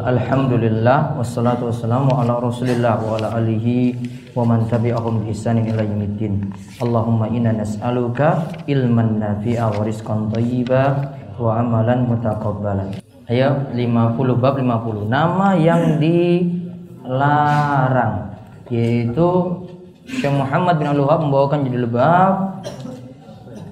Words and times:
Alhamdulillah 0.00 1.20
wassalatu 1.20 1.68
wassalamu 1.68 2.16
ala 2.16 2.40
Rasulillah 2.40 2.96
wa 3.04 3.20
ala 3.20 3.36
alihi 3.36 3.92
wa 4.32 4.48
man 4.48 4.64
tabi'ahum 4.64 5.28
bi 5.28 5.36
ihsanin 5.36 5.68
ila 5.68 5.84
yaumiddin. 5.84 6.48
Allahumma 6.80 7.28
inna 7.28 7.52
nas'aluka 7.52 8.64
ilman 8.64 9.20
nafi'a 9.20 9.68
wa 9.68 9.84
rizqan 9.84 10.32
thayyiba 10.32 11.12
wa 11.36 11.60
amalan 11.60 12.08
mutaqabbalan. 12.08 12.96
Ayo 13.28 13.60
50 13.76 14.40
bab 14.40 14.56
50. 14.56 15.04
Nama 15.12 15.48
yang 15.60 16.00
dilarang 16.00 17.60
yaitu 18.72 19.28
Syekh 20.08 20.32
Muhammad 20.32 20.80
bin 20.80 20.88
Abdul 20.88 21.06
Wahab 21.06 21.28
membawakan 21.28 21.68
judul 21.68 21.92
bab 21.92 22.64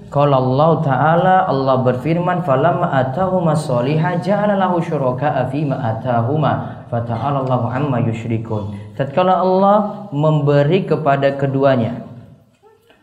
kalau 0.09 0.41
Allah 0.41 0.71
Ta'ala 0.80 1.37
Allah 1.48 1.77
berfirman 1.85 2.41
falamma 2.41 2.89
atahuma 2.97 3.53
salihah 3.53 4.17
ja'ala 4.21 4.57
lahu 4.57 4.81
syuraka'a 4.81 5.53
fi 5.53 5.69
ma 5.69 5.77
atahuma 5.77 6.84
fata'ala 6.89 7.45
Allahu 7.45 7.69
amma 7.69 8.01
yusyrikun. 8.01 8.97
Tatkala 8.97 9.45
Allah 9.45 10.09
memberi 10.11 10.89
kepada 10.89 11.37
keduanya 11.37 12.09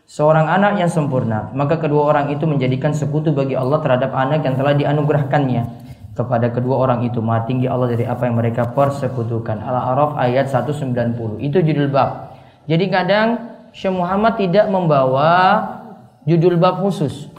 seorang 0.06 0.46
anak 0.46 0.82
yang 0.82 0.90
sempurna, 0.90 1.50
maka 1.54 1.78
kedua 1.78 2.14
orang 2.14 2.34
itu 2.34 2.46
menjadikan 2.46 2.94
sekutu 2.94 3.34
bagi 3.34 3.58
Allah 3.58 3.82
terhadap 3.82 4.14
anak 4.14 4.46
yang 4.46 4.54
telah 4.58 4.74
dianugerahkannya. 4.74 5.86
Kepada 6.16 6.48
kedua 6.48 6.80
orang 6.80 7.04
itu 7.04 7.20
maha 7.20 7.44
tinggi 7.44 7.68
Allah 7.68 7.92
dari 7.92 8.08
apa 8.08 8.24
yang 8.24 8.40
mereka 8.40 8.72
persekutukan. 8.72 9.60
Al-A'raf 9.60 10.16
ayat 10.16 10.48
190. 10.48 11.44
Itu 11.44 11.60
judul 11.60 11.92
bab. 11.92 12.32
Jadi 12.64 12.88
kadang 12.88 13.36
Syekh 13.76 13.92
Muhammad 13.92 14.40
tidak 14.40 14.64
membawa 14.72 15.60
judul 16.26 16.58
bab 16.58 16.82
khusus. 16.82 17.30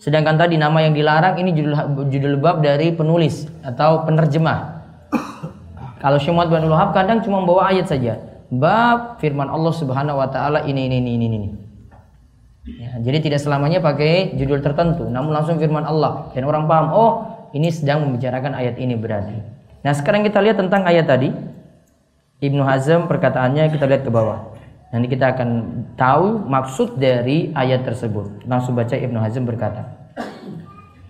Sedangkan 0.00 0.36
tadi 0.36 0.60
nama 0.60 0.84
yang 0.84 0.92
dilarang 0.92 1.40
ini 1.40 1.52
judul 1.56 1.76
judul 2.12 2.36
bab 2.40 2.60
dari 2.60 2.92
penulis 2.92 3.48
atau 3.64 4.04
penerjemah. 4.04 4.84
Kalau 6.04 6.20
Syemut 6.20 6.52
bin 6.52 6.68
Wahab 6.68 6.92
kadang 6.92 7.24
cuma 7.24 7.40
membawa 7.40 7.72
ayat 7.72 7.88
saja. 7.88 8.20
Bab 8.52 9.16
firman 9.20 9.48
Allah 9.48 9.72
Subhanahu 9.72 10.20
wa 10.20 10.28
taala 10.28 10.68
ini 10.68 10.84
ini 10.88 11.00
ini 11.00 11.10
ini 11.16 11.26
ini. 11.32 11.48
Ya, 12.64 12.96
jadi 13.00 13.20
tidak 13.20 13.40
selamanya 13.44 13.80
pakai 13.84 14.36
judul 14.40 14.64
tertentu, 14.64 15.04
namun 15.08 15.36
langsung 15.36 15.60
firman 15.60 15.84
Allah 15.84 16.32
dan 16.32 16.48
orang 16.48 16.64
paham, 16.64 16.86
oh 16.96 17.12
ini 17.52 17.68
sedang 17.68 18.08
membicarakan 18.08 18.56
ayat 18.56 18.80
ini 18.80 18.96
berarti. 18.96 19.36
Nah 19.84 19.92
sekarang 19.92 20.24
kita 20.24 20.40
lihat 20.40 20.56
tentang 20.56 20.84
ayat 20.84 21.04
tadi. 21.04 21.28
Ibnu 22.40 22.60
Hazm 22.64 23.08
perkataannya 23.08 23.72
kita 23.72 23.88
lihat 23.88 24.04
ke 24.04 24.10
bawah. 24.12 24.53
Nanti 24.94 25.10
kita 25.10 25.34
akan 25.34 25.50
tahu 25.98 26.46
maksud 26.46 27.02
dari 27.02 27.50
ayat 27.50 27.82
tersebut. 27.82 28.46
Langsung 28.46 28.78
baca 28.78 28.94
Ibnu 28.94 29.18
Hazm 29.18 29.42
berkata. 29.42 29.82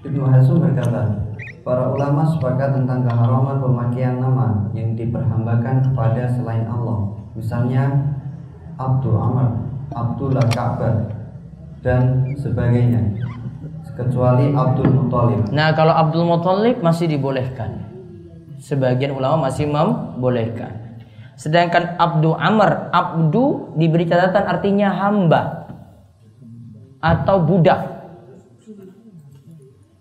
Ibnu 0.00 0.24
Hazm 0.24 0.56
berkata, 0.56 1.20
para 1.60 1.92
ulama 1.92 2.24
sepakat 2.24 2.80
tentang 2.80 3.04
keharaman 3.04 3.60
pemakaian 3.60 4.16
nama 4.16 4.72
yang 4.72 4.96
diperhambakan 4.96 5.84
kepada 5.84 6.32
selain 6.32 6.64
Allah. 6.64 7.12
Misalnya 7.36 7.92
Abdul 8.80 9.20
Amr, 9.20 9.52
Abdullah 9.92 10.48
Ka'bah 10.48 11.04
dan 11.84 12.32
sebagainya. 12.40 13.20
Kecuali 13.94 14.50
Abdul 14.56 14.90
Muthalib. 14.96 15.52
Nah, 15.52 15.76
kalau 15.76 15.92
Abdul 15.92 16.24
Muthalib 16.24 16.80
masih 16.80 17.04
dibolehkan. 17.04 17.84
Sebagian 18.64 19.12
ulama 19.12 19.52
masih 19.52 19.68
membolehkan. 19.68 20.83
Sedangkan 21.34 21.98
Abdu 21.98 22.30
Amr, 22.38 22.94
Abdu 22.94 23.74
diberi 23.74 24.06
catatan 24.06 24.46
artinya 24.46 24.94
hamba 24.94 25.66
atau 27.02 27.42
budak. 27.42 28.06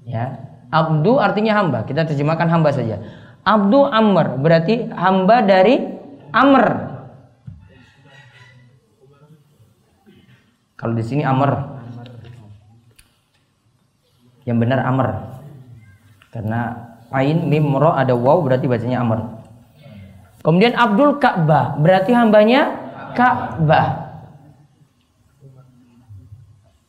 Ya, 0.05 0.39
Abdu 0.69 1.17
artinya 1.17 1.57
hamba. 1.57 1.83
Kita 1.89 2.05
terjemahkan 2.05 2.47
hamba 2.47 2.69
saja. 2.69 3.01
Abdu 3.43 3.83
Amr 3.83 4.39
berarti 4.39 4.87
hamba 4.93 5.41
dari 5.43 5.83
Amr. 6.31 6.65
Kalau 10.79 10.93
di 10.95 11.03
sini 11.03 11.25
Amr. 11.25 11.51
Yang 14.43 14.57
benar 14.59 14.79
Amr. 14.85 15.07
Karena 16.29 16.59
ain 17.13 17.47
mim 17.47 17.71
ro 17.77 17.95
ada 17.95 18.15
waw 18.15 18.43
berarti 18.43 18.67
bacanya 18.67 19.01
Amr. 19.01 19.42
Kemudian 20.43 20.75
Abdul 20.75 21.23
Ka'bah, 21.23 21.79
berarti 21.79 22.11
hambanya 22.11 22.67
Ka'bah. 23.15 24.19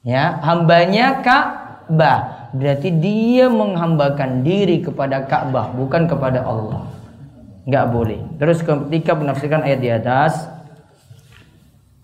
Ya, 0.02 0.42
hambanya 0.42 1.22
Ka'bah. 1.22 2.50
Berarti 2.54 2.90
dia 2.98 3.46
menghambakan 3.46 4.42
diri 4.42 4.82
kepada 4.82 5.22
Ka'bah, 5.24 5.70
bukan 5.70 6.10
kepada 6.10 6.42
Allah. 6.42 6.90
Enggak 7.64 7.86
boleh. 7.94 8.20
Terus 8.42 8.58
ketika 8.60 9.14
menafsirkan 9.14 9.62
ayat 9.62 9.80
di 9.80 9.90
atas, 9.90 10.54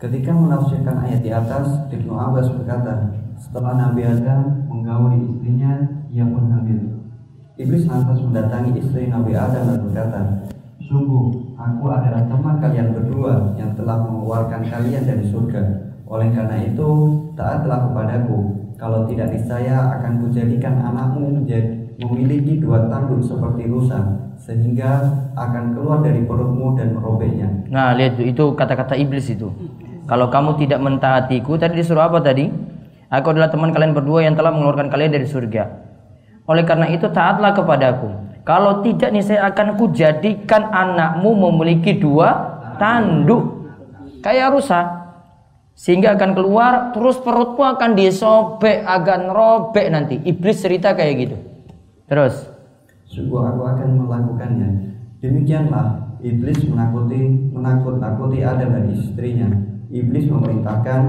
Ketika 0.00 0.32
menafsirkan 0.32 0.96
ayat 1.04 1.20
di 1.20 1.28
atas, 1.28 1.92
Ibnu 1.92 2.16
Abbas 2.16 2.48
berkata, 2.56 3.12
setelah 3.36 3.76
Nabi 3.76 4.08
Adam 4.08 4.64
menggauli 4.64 5.28
istrinya, 5.28 5.76
ia 6.08 6.24
pun 6.24 6.48
hamil. 6.48 7.04
Iblis 7.60 7.84
lantas 7.84 8.16
mendatangi 8.24 8.80
istri 8.80 9.12
Nabi 9.12 9.36
Adam 9.36 9.68
dan 9.68 9.78
berkata, 9.84 10.20
Sungguh, 10.88 11.39
aku 11.60 11.84
adalah 11.92 12.24
teman 12.24 12.56
kalian 12.56 12.88
berdua 12.96 13.52
yang 13.60 13.76
telah 13.76 14.00
mengeluarkan 14.00 14.64
kalian 14.64 15.04
dari 15.04 15.24
surga. 15.28 15.62
Oleh 16.08 16.32
karena 16.32 16.56
itu, 16.64 16.88
taatlah 17.36 17.86
kepadaku. 17.86 18.38
Kalau 18.80 19.04
tidak 19.04 19.36
niscaya 19.36 20.00
akan 20.00 20.24
kujadikan 20.24 20.80
anakmu 20.80 21.44
menjadi 21.44 21.84
memiliki 22.00 22.56
dua 22.64 22.88
tanduk 22.88 23.20
seperti 23.20 23.68
rusa, 23.68 24.00
sehingga 24.40 25.04
akan 25.36 25.76
keluar 25.76 26.00
dari 26.00 26.24
perutmu 26.24 26.72
dan 26.80 26.96
merobeknya. 26.96 27.68
Nah, 27.68 27.92
lihat 27.92 28.16
itu 28.16 28.56
kata-kata 28.56 28.96
iblis 28.96 29.28
itu. 29.28 29.52
Kalau 30.08 30.32
kamu 30.32 30.56
tidak 30.64 30.80
mentaatiku, 30.80 31.60
tadi 31.60 31.76
disuruh 31.76 32.08
apa 32.08 32.24
tadi? 32.24 32.48
Aku 33.12 33.36
adalah 33.36 33.52
teman 33.52 33.70
kalian 33.70 33.92
berdua 33.92 34.24
yang 34.24 34.34
telah 34.34 34.50
mengeluarkan 34.50 34.88
kalian 34.88 35.12
dari 35.12 35.28
surga. 35.28 35.68
Oleh 36.48 36.64
karena 36.64 36.88
itu 36.88 37.06
taatlah 37.12 37.52
kepadaku. 37.52 38.08
Kalau 38.44 38.80
tidak 38.80 39.12
nih 39.12 39.24
saya 39.24 39.52
akan 39.52 39.76
kujadikan 39.76 40.72
anakmu 40.72 41.30
memiliki 41.36 41.96
dua 42.00 42.56
tanduk. 42.80 43.68
Kayak 44.24 44.56
rusa. 44.56 44.80
Sehingga 45.76 46.12
akan 46.12 46.36
keluar 46.36 46.92
terus 46.92 47.16
perutmu 47.20 47.64
akan 47.64 47.96
disobek 47.96 48.84
akan 48.84 49.32
robek 49.32 49.86
nanti. 49.88 50.20
Iblis 50.20 50.60
cerita 50.60 50.92
kayak 50.92 51.14
gitu. 51.24 51.36
Terus. 52.04 52.48
Sungguh 53.08 53.40
aku 53.44 53.62
akan 53.64 53.88
melakukannya. 53.96 54.68
Demikianlah 55.20 56.16
iblis 56.20 56.64
menakuti 56.68 57.52
menakut-nakuti 57.52 58.44
Adam 58.44 58.76
dan 58.76 58.84
istrinya. 58.92 59.48
Iblis 59.90 60.28
memerintahkan 60.28 61.00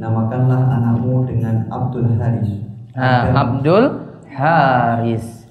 namakanlah 0.00 0.60
anakmu 0.80 1.28
dengan 1.28 1.68
Abdul 1.68 2.14
Haris. 2.18 2.50
Nah, 2.94 3.24
Abdul 3.34 3.84
Haris 4.30 5.43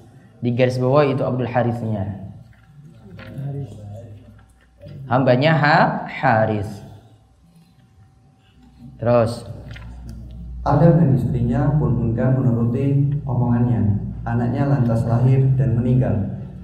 di 0.44 0.52
garis 0.52 0.76
bawah 0.76 1.08
itu 1.08 1.24
Abdul 1.24 1.48
Harisnya. 1.48 2.20
Hambanya 5.08 5.56
Ha 5.56 5.76
Haris. 6.04 6.68
Terus 9.00 9.48
Adam 10.64 11.00
dan 11.00 11.16
istrinya 11.16 11.72
pun 11.80 11.96
enggan 11.96 12.36
menuruti 12.36 13.16
omongannya. 13.24 14.04
Anaknya 14.28 14.68
lantas 14.68 15.08
lahir 15.08 15.48
dan 15.56 15.80
meninggal. 15.80 16.12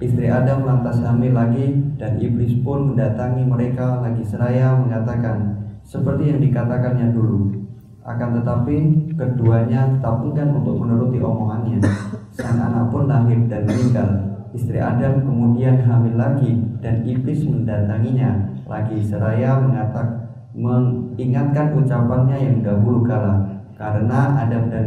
Istri 0.01 0.29
Adam 0.29 0.65
lantas 0.65 1.01
hamil 1.01 1.33
lagi 1.33 1.77
dan 1.97 2.17
iblis 2.21 2.57
pun 2.61 2.93
mendatangi 2.93 3.45
mereka 3.45 4.01
lagi 4.01 4.25
seraya 4.25 4.77
mengatakan 4.77 5.61
seperti 5.85 6.33
yang 6.33 6.41
dikatakannya 6.41 7.13
dulu. 7.13 7.65
Akan 8.01 8.41
tetapi 8.41 8.77
keduanya 9.13 9.97
tetap 9.97 10.21
enggan 10.25 10.57
untuk 10.57 10.81
menuruti 10.81 11.17
omongannya. 11.21 11.81
Sang 12.41 12.57
anak 12.57 12.89
pun 12.89 13.05
lahir 13.05 13.37
dan 13.45 13.69
meninggal. 13.69 14.09
Istri 14.51 14.81
Adam 14.81 15.21
kemudian 15.23 15.79
hamil 15.85 16.17
lagi 16.17 16.57
dan 16.81 17.05
iblis 17.05 17.45
mendatanginya. 17.45 18.49
Lagi 18.65 18.97
seraya 19.05 19.61
mengatakan 19.61 20.27
mengingatkan 20.57 21.77
ucapannya 21.77 22.37
yang 22.41 22.57
dahulu 22.65 23.05
kala. 23.05 23.61
Karena 23.77 24.41
Adam 24.41 24.73
dan 24.73 24.85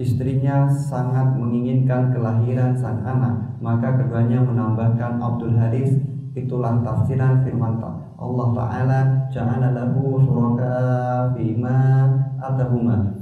istrinya 0.00 0.66
sangat 0.66 1.38
menginginkan 1.38 2.10
kelahiran 2.10 2.74
sang 2.74 2.98
anak 3.06 3.54
maka 3.62 3.94
keduanya 3.94 4.42
menambahkan 4.42 5.22
Abdul 5.22 5.54
Haris 5.54 6.02
itulah 6.34 6.82
tafsiran 6.82 7.46
firman 7.46 7.78
Allah 8.18 8.48
Ta'ala 8.50 9.00
ja'ala 9.30 9.70
lahu 9.70 10.18
syuraka 10.18 11.30
bima 11.38 12.10
atahuma 12.42 13.14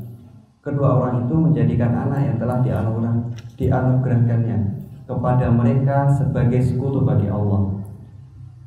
kedua 0.64 0.96
orang 0.96 1.28
itu 1.28 1.34
menjadikan 1.36 1.92
anak 1.92 2.22
yang 2.22 2.36
telah 2.38 2.62
dianugerah, 2.62 3.14
dianugerahkannya 3.62 4.58
kepada 5.06 5.46
mereka 5.52 6.10
sebagai 6.18 6.62
sekutu 6.62 7.04
bagi 7.06 7.30
Allah. 7.30 7.78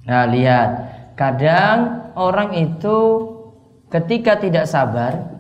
Nah 0.08 0.26
lihat. 0.30 0.70
Kadang 1.16 2.12
orang 2.20 2.60
itu 2.60 2.98
ketika 3.88 4.36
tidak 4.36 4.68
sabar 4.68 5.32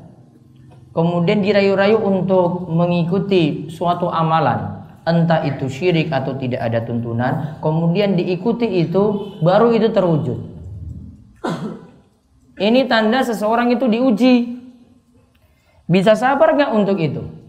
kemudian 0.95 1.43
dirayu-rayu 1.43 1.99
untuk 1.99 2.71
mengikuti 2.71 3.67
suatu 3.67 4.07
amalan. 4.07 4.87
Entah 5.05 5.43
itu 5.45 5.67
syirik 5.69 6.09
atau 6.09 6.33
tidak 6.39 6.63
ada 6.63 6.81
tuntunan 6.81 7.59
kemudian 7.59 8.15
diikuti 8.15 8.87
itu 8.87 9.35
baru 9.43 9.75
itu 9.75 9.91
terwujud. 9.91 10.39
Ini 12.55 12.87
tanda 12.87 13.19
seseorang 13.19 13.75
itu 13.75 13.85
diuji. 13.91 14.35
Bisa 15.91 16.15
sabar 16.15 16.55
nggak 16.55 16.71
untuk 16.71 16.97
itu 17.03 17.44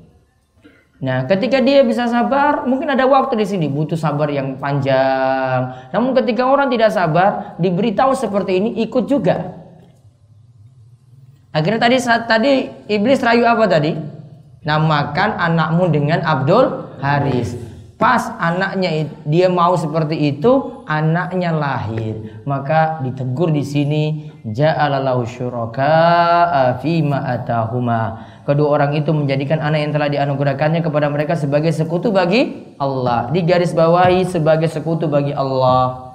Nah, 0.97 1.29
ketika 1.29 1.61
dia 1.61 1.85
bisa 1.85 2.09
sabar, 2.09 2.65
mungkin 2.65 2.89
ada 2.89 3.05
waktu 3.05 3.37
di 3.37 3.45
sini 3.45 3.69
butuh 3.69 4.01
sabar 4.01 4.33
yang 4.33 4.57
panjang. 4.57 5.93
Namun 5.93 6.17
ketika 6.17 6.49
orang 6.49 6.73
tidak 6.73 6.89
sabar, 6.89 7.53
diberitahu 7.61 8.17
seperti 8.17 8.57
ini 8.57 8.81
ikut 8.89 9.05
juga. 9.05 9.61
Akhirnya 11.53 11.81
tadi 11.85 11.97
saat 12.01 12.25
tadi 12.25 12.69
iblis 12.89 13.21
rayu 13.21 13.45
apa 13.45 13.69
tadi? 13.69 13.93
Namakan 14.65 15.37
anakmu 15.37 15.85
dengan 15.93 16.25
Abdul 16.25 16.97
Haris. 17.05 17.76
Pas 17.97 18.29
anaknya 18.37 19.09
dia 19.25 19.49
mau 19.49 19.73
seperti 19.73 20.37
itu, 20.37 20.85
anaknya 20.85 21.49
lahir. 21.49 22.45
Maka 22.45 23.01
ditegur 23.01 23.49
di 23.49 23.65
sini 23.65 24.29
ja'alalahu 24.45 25.25
syuraka 25.25 26.77
fima 26.85 27.25
atahuma. 27.25 28.21
Kedua 28.45 28.77
orang 28.77 29.01
itu 29.01 29.17
menjadikan 29.17 29.65
anak 29.65 29.81
yang 29.81 29.93
telah 29.97 30.13
dianugerahkannya 30.13 30.85
kepada 30.85 31.09
mereka 31.09 31.41
sebagai 31.41 31.73
sekutu 31.73 32.13
bagi 32.13 32.69
Allah. 32.77 33.33
Di 33.33 33.41
garis 33.41 33.73
bawahi 33.73 34.29
sebagai 34.29 34.69
sekutu 34.69 35.09
bagi 35.09 35.33
Allah. 35.33 36.13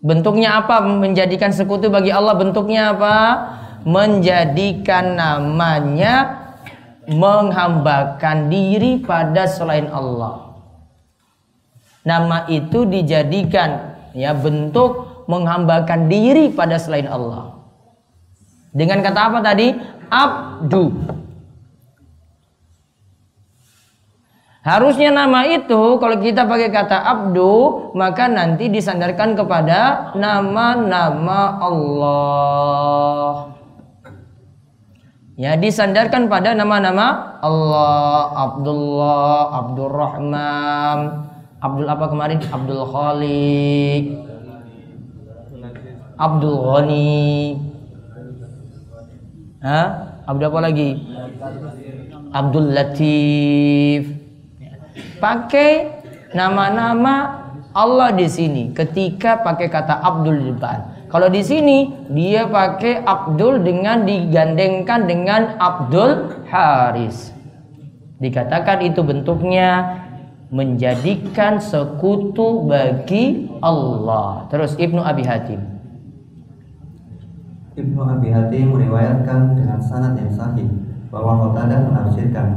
Bentuknya 0.00 0.56
apa 0.64 0.80
menjadikan 0.88 1.52
sekutu 1.52 1.92
bagi 1.92 2.08
Allah? 2.08 2.32
Bentuknya 2.32 2.96
apa? 2.96 3.16
Menjadikan 3.84 5.20
namanya 5.20 6.47
menghambakan 7.08 8.52
diri 8.52 9.00
pada 9.00 9.48
selain 9.48 9.88
Allah. 9.88 10.52
Nama 12.04 12.48
itu 12.52 12.84
dijadikan 12.84 13.96
ya 14.12 14.36
bentuk 14.36 15.24
menghambakan 15.28 16.08
diri 16.08 16.52
pada 16.52 16.76
selain 16.80 17.08
Allah. 17.08 17.56
Dengan 18.72 19.00
kata 19.00 19.20
apa 19.32 19.38
tadi? 19.40 19.72
Abdu. 20.08 20.92
Harusnya 24.68 25.08
nama 25.08 25.48
itu 25.48 25.96
kalau 25.96 26.20
kita 26.20 26.44
pakai 26.44 26.68
kata 26.68 27.00
abdu 27.00 27.88
maka 27.96 28.28
nanti 28.28 28.68
disandarkan 28.68 29.32
kepada 29.32 30.12
nama-nama 30.12 31.56
Allah. 31.56 33.57
Ya 35.38 35.54
disandarkan 35.54 36.26
pada 36.26 36.50
nama-nama 36.50 37.38
Allah, 37.38 38.26
Abdullah, 38.34 39.54
Abdurrahman, 39.54 40.98
Abdul 41.62 41.86
apa 41.86 42.10
kemarin? 42.10 42.42
Abdul 42.42 42.82
Khaliq, 42.82 44.04
Abdul 46.18 46.58
Ghani. 46.58 47.54
Hah? 49.62 49.86
Abdul 50.26 50.50
apa 50.50 50.58
lagi? 50.58 50.90
Abdul 52.34 52.74
Latif. 52.74 54.10
Pakai 55.22 56.02
nama-nama 56.34 57.46
Allah 57.78 58.10
di 58.10 58.26
sini 58.26 58.74
ketika 58.74 59.38
pakai 59.46 59.70
kata 59.70 60.02
Abdul 60.02 60.34
di 60.34 60.50
depan. 60.50 60.97
Kalau 61.08 61.32
di 61.32 61.40
sini 61.40 61.88
dia 62.12 62.44
pakai 62.44 63.00
Abdul 63.00 63.64
dengan 63.64 64.04
digandengkan 64.04 65.08
dengan 65.08 65.56
Abdul 65.56 66.44
Haris. 66.52 67.32
Dikatakan 68.20 68.84
itu 68.84 69.00
bentuknya 69.00 70.04
menjadikan 70.52 71.56
sekutu 71.64 72.68
bagi 72.68 73.48
Allah. 73.64 74.44
Terus 74.52 74.76
Ibnu 74.76 75.00
Abi 75.00 75.24
Hatim. 75.24 75.60
Ibnu 77.78 78.00
Abi 78.04 78.28
Hatim 78.28 78.76
meriwayatkan 78.76 79.56
dengan 79.56 79.80
sanad 79.80 80.12
yang 80.20 80.32
sahih 80.34 80.68
bahwa 81.08 81.48
Qatadah 81.48 81.88
menafsirkan 81.88 82.48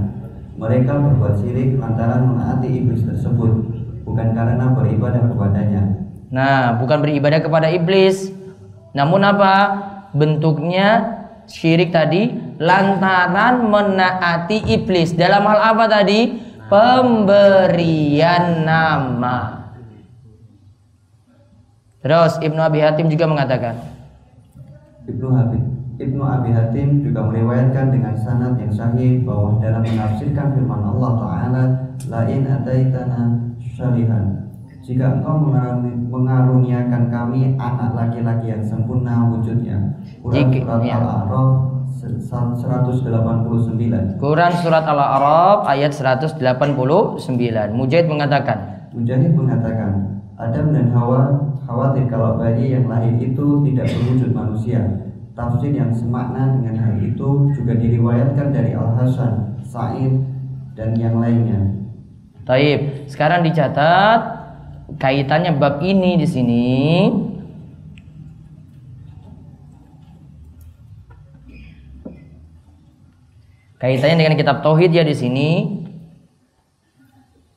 mereka 0.60 1.00
berbuat 1.00 1.40
syirik 1.40 1.80
lantaran 1.80 2.36
menaati 2.36 2.68
iblis 2.68 3.08
tersebut, 3.08 3.64
bukan 4.04 4.28
karena 4.36 4.76
beribadah 4.76 5.24
kepadanya. 5.30 5.84
Nah, 6.32 6.80
bukan 6.80 7.00
beribadah 7.00 7.40
kepada 7.44 7.68
iblis. 7.70 8.41
Namun 8.92 9.22
apa? 9.24 9.54
Bentuknya 10.12 11.20
syirik 11.48 11.96
tadi 11.96 12.32
lantaran 12.60 13.68
menaati 13.68 14.68
iblis. 14.68 15.16
Dalam 15.16 15.48
hal 15.48 15.76
apa 15.76 15.86
tadi? 15.88 16.52
Pemberian 16.72 18.64
nama. 18.64 19.68
Terus 22.02 22.40
Ibnu 22.40 22.60
Abi 22.64 22.80
Hatim 22.80 23.12
juga 23.12 23.28
mengatakan. 23.28 23.76
Ibnu 25.06 25.28
Habib 25.36 25.64
Ibnu 26.02 26.24
Abi 26.26 26.50
Hatim 26.50 27.06
juga 27.06 27.30
meriwayatkan 27.30 27.94
dengan 27.94 28.18
sanad 28.18 28.58
yang 28.58 28.74
sahih 28.74 29.22
bahwa 29.22 29.62
dalam 29.62 29.86
menafsirkan 29.86 30.58
firman 30.58 30.82
Allah 30.82 31.12
Ta'ala 31.22 31.64
Lain 32.10 32.42
ataitana 32.50 33.54
syarihan 33.62 34.41
Jika 34.82 35.22
engkau 35.22 35.54
mengaruniakan 36.10 37.14
kami 37.14 37.54
anak 37.62 37.94
laki-laki 37.94 38.50
yang 38.50 38.66
sempurna 38.66 39.30
wujudnya 39.30 39.78
Quran 40.26 40.50
Surat 40.50 40.82
ya. 40.82 40.98
Al-A'raf 40.98 41.50
189 42.02 44.18
Quran 44.18 44.54
Surat 44.58 44.86
Al-A'raf 44.90 45.70
ayat 45.70 45.94
189 45.94 46.34
Mujahid 47.78 48.10
mengatakan 48.10 48.90
Mujahid 48.90 49.38
mengatakan 49.38 50.18
Adam 50.42 50.74
dan 50.74 50.90
Hawa 50.98 51.30
khawatir 51.70 52.10
kalau 52.10 52.42
bayi 52.42 52.74
yang 52.74 52.90
lahir 52.90 53.14
itu 53.22 53.62
tidak 53.62 53.86
berwujud 53.86 54.34
manusia 54.34 54.82
Tafsir 55.32 55.72
yang 55.72 55.96
semakna 55.96 56.60
dengan 56.60 56.76
hal 56.76 57.00
itu 57.00 57.56
juga 57.56 57.80
diriwayatkan 57.80 58.52
dari 58.52 58.76
Al 58.76 59.00
Hasan, 59.00 59.64
Sa'id 59.64 60.12
dan 60.76 60.92
yang 61.00 61.24
lainnya. 61.24 61.72
Taib. 62.44 63.08
Sekarang 63.08 63.40
dicatat 63.40 64.41
kaitannya 65.00 65.56
bab 65.56 65.80
ini 65.86 66.18
di 66.20 66.28
sini. 66.28 66.68
Kaitannya 73.82 74.22
dengan 74.22 74.38
kitab 74.38 74.62
tauhid 74.62 74.94
ya 74.94 75.02
di 75.02 75.16
sini 75.18 75.50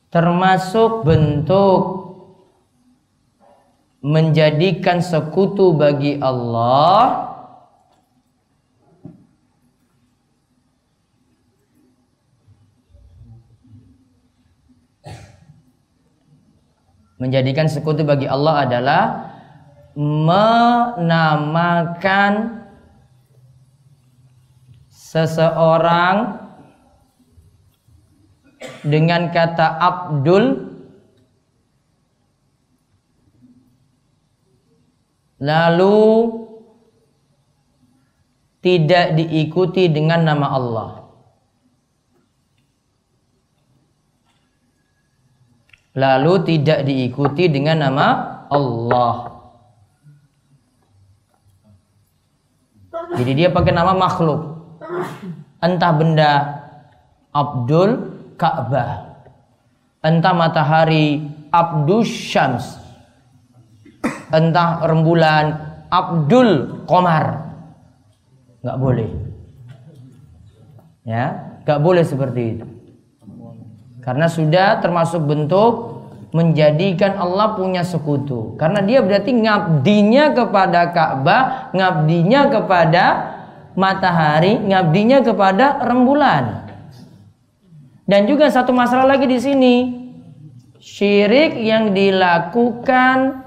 termasuk 0.09 1.03
bentuk 1.03 2.07
menjadikan 3.99 5.03
sekutu 5.03 5.75
bagi 5.75 6.15
Allah 6.23 7.34
Menjadikan 17.15 17.71
sekutu 17.71 18.03
bagi 18.03 18.27
Allah 18.27 18.67
adalah 18.67 19.03
menamakan 19.95 21.03
seseorang 24.91 26.43
dengan 28.83 29.31
kata 29.31 29.79
Abdul 29.79 30.75
lalu 35.39 36.03
tidak 38.59 39.13
diikuti 39.15 39.87
dengan 39.87 40.25
nama 40.25 40.47
Allah. 40.51 41.04
Lalu 45.95 46.33
tidak 46.43 46.83
diikuti 46.83 47.47
dengan 47.47 47.87
nama 47.87 48.07
Allah. 48.51 49.35
Jadi 53.15 53.31
dia 53.31 53.49
pakai 53.49 53.71
nama 53.71 53.95
makhluk. 53.95 54.59
Entah 55.63 55.91
benda 55.95 56.31
Abdul 57.31 58.11
Ka'bah. 58.35 59.23
Entah 60.03 60.35
matahari 60.35 61.25
Abdus 61.49 62.11
Syams. 62.11 62.77
Entah 64.29 64.83
rembulan 64.83 65.55
Abdul 65.87 66.83
Komar. 66.85 67.55
Nggak 68.61 68.77
boleh. 68.77 69.09
Ya, 71.05 71.55
nggak 71.63 71.79
boleh 71.81 72.03
seperti 72.03 72.41
itu. 72.57 72.74
Karena 74.05 74.29
sudah 74.29 74.79
termasuk 74.85 75.25
bentuk 75.25 76.05
menjadikan 76.29 77.17
Allah 77.17 77.57
punya 77.57 77.81
sekutu. 77.81 78.53
Karena 78.61 78.85
dia 78.85 79.01
berarti 79.01 79.33
ngabdinya 79.33 80.35
kepada 80.37 80.93
Ka'bah, 80.93 81.73
ngabdinya 81.73 82.53
kepada 82.53 83.05
matahari, 83.73 84.61
ngabdinya 84.61 85.25
kepada 85.25 85.81
rembulan. 85.81 86.69
Dan 88.05 88.29
juga 88.29 88.53
satu 88.53 88.69
masalah 88.69 89.17
lagi 89.17 89.25
di 89.25 89.39
sini. 89.41 89.75
Syirik 90.77 91.57
yang 91.57 91.97
dilakukan 91.97 93.41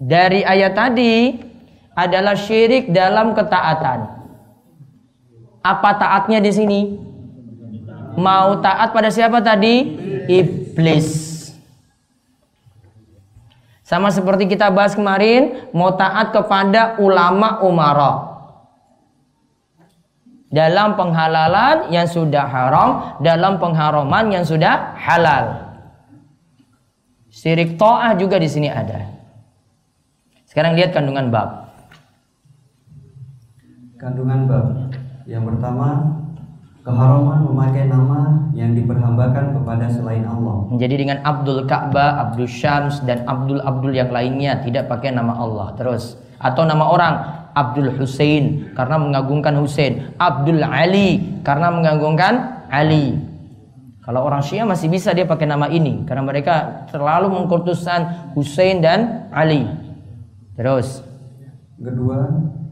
dari 0.00 0.40
ayat 0.40 0.72
tadi 0.72 1.36
adalah 1.92 2.32
syirik 2.32 2.88
dalam 2.88 3.36
ketaatan. 3.36 4.16
Apa 5.60 5.90
taatnya 6.00 6.40
di 6.40 6.52
sini? 6.54 7.05
Mau 8.16 8.58
taat 8.64 8.96
pada 8.96 9.12
siapa 9.12 9.44
tadi? 9.44 9.84
Iblis. 10.26 11.36
Sama 13.86 14.10
seperti 14.10 14.50
kita 14.50 14.66
bahas 14.74 14.98
kemarin, 14.98 15.70
mau 15.70 15.94
taat 15.94 16.34
kepada 16.34 16.98
ulama 16.98 17.62
umara. 17.62 18.34
Dalam 20.50 20.98
penghalalan 20.98 21.94
yang 21.94 22.10
sudah 22.10 22.50
haram, 22.50 23.20
dalam 23.22 23.62
pengharaman 23.62 24.34
yang 24.34 24.42
sudah 24.42 24.98
halal. 24.98 25.76
Syirik 27.30 27.78
to'ah 27.78 28.16
juga 28.18 28.42
di 28.42 28.48
sini 28.50 28.66
ada. 28.66 29.06
Sekarang 30.50 30.74
lihat 30.74 30.96
kandungan 30.96 31.28
bab. 31.30 31.68
Kandungan 34.00 34.48
bab 34.48 34.66
yang 35.28 35.46
pertama 35.46 36.16
keharaman 36.86 37.42
memakai 37.50 37.90
nama 37.90 38.46
yang 38.54 38.70
diperhambakan 38.78 39.58
kepada 39.58 39.90
selain 39.90 40.22
Allah. 40.22 40.70
Menjadi 40.70 40.94
dengan 40.94 41.18
Abdul 41.26 41.66
Ka'bah, 41.66 42.30
Abdul 42.30 42.46
Syams 42.46 43.02
dan 43.02 43.26
Abdul 43.26 43.58
Abdul 43.58 43.90
yang 43.90 44.14
lainnya 44.14 44.62
tidak 44.62 44.86
pakai 44.86 45.10
nama 45.10 45.34
Allah. 45.34 45.74
Terus 45.74 46.14
atau 46.38 46.62
nama 46.62 46.86
orang 46.86 47.14
Abdul 47.58 47.90
Hussein 47.98 48.70
karena 48.78 49.02
mengagungkan 49.02 49.58
Hussein, 49.58 50.14
Abdul 50.14 50.62
Ali 50.62 51.42
karena 51.42 51.74
mengagungkan 51.74 52.62
Ali. 52.70 53.18
Kalau 54.06 54.22
orang 54.22 54.38
Syiah 54.46 54.62
masih 54.62 54.86
bisa 54.86 55.10
dia 55.10 55.26
pakai 55.26 55.50
nama 55.50 55.66
ini 55.66 56.06
karena 56.06 56.22
mereka 56.22 56.86
terlalu 56.94 57.34
mengkultuskan 57.34 58.30
Hussein 58.38 58.78
dan 58.78 59.26
Ali. 59.34 59.66
Terus 60.54 61.02
Kedua, 61.76 62.24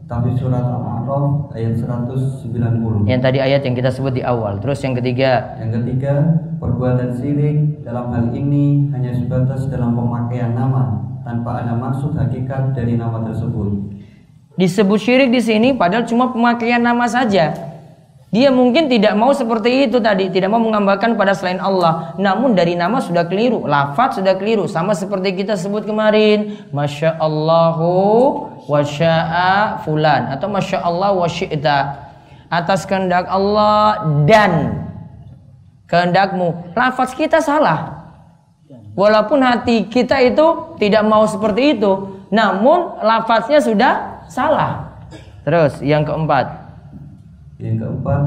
tafsir 0.05 0.37
surat 0.37 0.61
Al-A'raf 0.61 1.49
ayat 1.57 1.81
190. 1.81 3.09
yang 3.09 3.21
tadi 3.21 3.41
ayat 3.41 3.65
yang 3.65 3.73
kita 3.73 3.89
sebut 3.89 4.13
di 4.13 4.21
awal. 4.21 4.61
Terus 4.61 4.79
yang 4.85 4.93
ketiga, 4.97 5.57
Yang 5.57 5.81
ketiga, 5.81 6.13
perbuatan 6.61 7.09
syirik 7.17 7.81
dalam 7.81 8.13
hal 8.13 8.29
ini 8.33 8.89
hanya 8.93 9.11
sebatas 9.17 9.65
dalam 9.69 9.97
pemakaian 9.97 10.53
nama 10.53 11.01
tanpa 11.25 11.65
ada 11.65 11.73
maksud 11.73 12.13
hakikat 12.13 12.77
dari 12.77 12.97
nama 12.97 13.25
tersebut. 13.25 13.97
disebut 14.55 14.99
syirik 15.01 15.35
di 15.35 15.41
sini 15.43 15.75
padahal 15.75 16.07
cuma 16.07 16.31
pemakaian 16.31 16.79
nama 16.79 17.03
saja. 17.09 17.74
Dia 18.35 18.51
mungkin 18.51 18.91
tidak 18.91 19.15
mau 19.15 19.31
seperti 19.31 19.87
itu 19.87 20.03
tadi, 20.03 20.27
tidak 20.27 20.51
mau 20.51 20.59
mengambarkan 20.59 21.15
pada 21.15 21.31
selain 21.31 21.55
Allah. 21.63 22.11
Namun 22.19 22.51
dari 22.51 22.75
nama 22.75 22.99
sudah 22.99 23.23
keliru, 23.31 23.63
lafaz 23.63 24.19
sudah 24.19 24.35
keliru. 24.35 24.67
Sama 24.67 24.91
seperti 24.91 25.39
kita 25.39 25.55
sebut 25.55 25.87
kemarin, 25.87 26.67
Masya 26.75 27.15
Allahu 27.15 27.95
wa 28.67 28.81
sya'a 28.83 29.79
fulan 29.87 30.35
atau 30.35 30.51
Masya 30.51 30.83
Allah 30.83 31.15
wa 31.15 31.23
syi'ta. 31.31 32.11
Atas 32.51 32.83
kehendak 32.83 33.23
Allah 33.31 34.03
dan 34.27 34.83
kehendakmu. 35.87 36.75
Lafaz 36.75 37.15
kita 37.15 37.39
salah. 37.39 38.03
Walaupun 38.99 39.39
hati 39.47 39.87
kita 39.87 40.19
itu 40.19 40.75
tidak 40.75 41.07
mau 41.07 41.23
seperti 41.23 41.79
itu, 41.79 42.19
namun 42.27 42.99
lafaznya 42.99 43.63
sudah 43.63 43.93
salah. 44.27 44.91
Terus 45.47 45.79
yang 45.79 46.03
keempat, 46.03 46.64
Yang 47.55 47.87
keempat, 47.87 48.21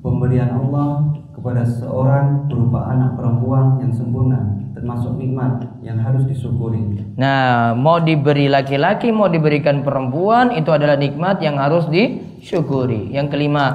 pemberian 0.00 0.50
Allah 0.54 1.18
kepada 1.34 1.66
seseorang 1.66 2.46
berupa 2.46 2.86
anak 2.94 3.18
perempuan 3.18 3.82
yang 3.82 3.90
sempurna, 3.90 4.38
termasuk 4.70 5.18
nikmat 5.18 5.66
yang 5.82 5.98
harus 5.98 6.22
disyukuri. 6.30 6.78
Nah, 7.18 7.74
mau 7.74 7.98
diberi 7.98 8.46
laki-laki, 8.46 9.10
mau 9.10 9.26
diberikan 9.26 9.82
perempuan, 9.82 10.54
itu 10.54 10.70
adalah 10.70 10.94
nikmat 10.94 11.42
yang 11.42 11.58
harus 11.58 11.90
disyukuri. 11.90 13.10
Yang 13.10 13.34
kelima, 13.34 13.66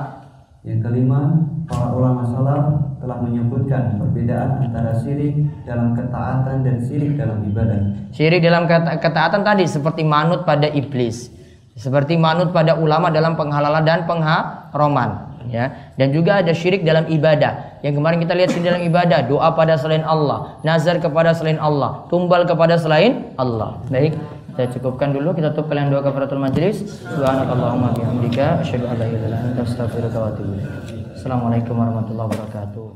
Yang 0.61 0.79
kelima, 0.87 1.19
para 1.65 1.89
ulama 1.89 2.21
salaf 2.21 2.65
telah 3.01 3.17
menyebutkan 3.17 3.97
perbedaan 3.97 4.61
antara 4.61 4.93
syirik 5.01 5.41
dalam 5.65 5.97
ketaatan 5.97 6.61
dan 6.61 6.77
syirik 6.85 7.17
dalam 7.17 7.41
ibadah. 7.49 7.81
syirik 8.13 8.45
dalam 8.45 8.69
keta- 8.69 9.01
ketaatan 9.01 9.41
tadi 9.41 9.65
seperti 9.65 10.05
manut 10.05 10.45
pada 10.45 10.69
iblis, 10.69 11.33
seperti 11.75 12.19
manut 12.19 12.51
pada 12.51 12.75
ulama 12.75 13.11
dalam 13.11 13.39
penghalalan 13.39 13.83
dan 13.83 14.03
pengharaman. 14.07 15.31
Ya, 15.49 15.91
dan 15.97 16.13
juga 16.13 16.39
ada 16.39 16.53
syirik 16.53 16.85
dalam 16.85 17.09
ibadah. 17.09 17.81
Yang 17.81 17.97
kemarin 17.97 18.17
kita 18.21 18.33
lihat 18.37 18.49
syirik 18.53 18.71
dalam 18.71 18.83
ibadah, 18.85 19.25
doa 19.25 19.49
pada 19.57 19.73
selain 19.73 20.05
Allah, 20.05 20.61
nazar 20.61 21.01
kepada 21.01 21.33
selain 21.33 21.57
Allah, 21.57 22.05
tumbal 22.13 22.45
kepada 22.45 22.77
selain 22.77 23.33
Allah. 23.41 23.81
Baik, 23.89 24.15
kita 24.53 24.77
cukupkan 24.77 25.15
dulu. 25.15 25.33
Kita 25.33 25.55
tutup 25.55 25.73
kalian 25.73 25.89
doa 25.89 26.05
kafaratul 26.05 26.43
majelis. 26.43 26.83
Subhanakallahumma 27.07 27.95
bihamdika 27.97 28.61
asyhadu 28.61 28.85
an 28.85 28.95
la 29.01 29.07
ilaha 29.09 29.27
illa 29.27 29.37
anta 29.49 29.61
astaghfiruka 29.65 30.17
wa 30.19 30.27
atubu 30.29 30.51
ilaik. 30.59 31.17
Assalamualaikum 31.17 31.73
warahmatullahi 31.73 32.27
wabarakatuh. 32.29 32.91